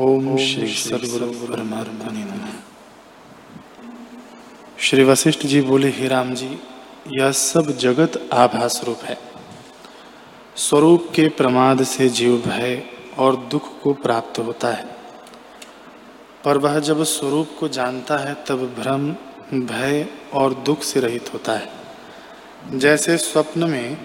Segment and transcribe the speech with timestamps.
[0.00, 2.48] ओम श्री सदगुरु परमात्मा
[4.78, 6.58] श्री वशिष्ठ जी बोले हे राम जी
[7.12, 9.18] यह सब जगत आभास रूप है।
[10.56, 12.82] स्वरूप के प्रमाद से जीव भय
[13.18, 14.96] और दुख को प्राप्त होता है।
[16.44, 19.12] पर वह जब स्वरूप को जानता है तब भ्रम
[19.66, 21.72] भय और दुख से रहित होता है।
[22.78, 23.96] जैसे स्वप्न में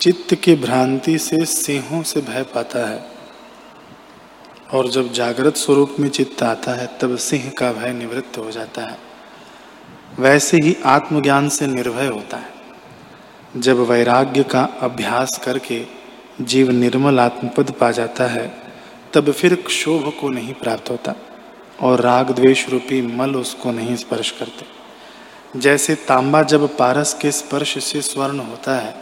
[0.00, 3.13] चित्त की भ्रांति से सिंहों से भय पाता है
[4.74, 8.82] और जब जागृत स्वरूप में चित्त आता है, तब सिंह का भय निवृत्त हो जाता
[8.82, 8.98] है।
[10.18, 12.54] वैसे ही आत्मज्ञान से निर्भय होता है।
[13.56, 15.86] जब वैराग्य का अभ्यास करके
[16.40, 18.62] जीव निर्मल आत्मपद पा जाता है,
[19.12, 21.14] तब फिर क्षोभ को नहीं प्राप्त होता
[21.80, 24.64] और राग द्वेष रूपी मल उसको नहीं स्पर्श करते।
[25.58, 28.94] जैसे तांबा जब पारस के स्पर्श से स्वर्ण होता है,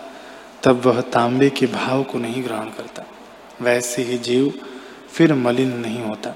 [0.62, 3.02] तब वह तांबे के भाव को नहीं ग्रहण करता।
[3.60, 4.54] वैसे ही जीव
[5.12, 6.34] फिर मलिन नहीं होता।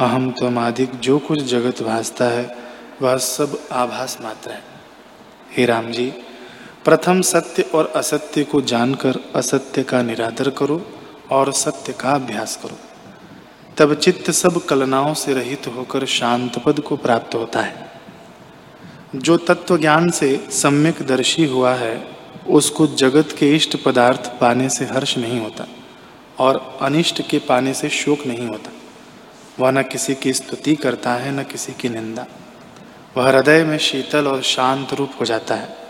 [0.00, 2.56] अहम तम आदिक जो कुछ जगत भासता है,
[3.02, 4.62] वह सब आभास मात्र है।
[5.56, 6.12] हे राम जी,
[6.84, 10.86] प्रथम सत्य और असत्य को जानकर असत्य का निरादर करो
[11.30, 12.78] और सत्य का अभ्यास करो।
[13.78, 17.92] तब चित्त सब कलनाओं से रहित होकर शांत पद को प्राप्त होता है।
[19.16, 22.08] जो तत्व ज्ञान से सम्यक दर्शी हुआ है,
[22.48, 25.66] उसको जगत के इष्ट पदार्थ पाने से हर्ष नहीं होता।
[26.38, 28.70] और अनिष्ट के पाने से शोक नहीं होता।
[29.60, 32.26] वह न किसी की स्तुति करता है, न किसी की निंदा।
[33.16, 35.81] वह हृदय में शीतल और शांत रूप हो जाता है।